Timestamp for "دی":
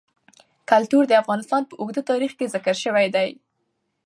3.15-3.29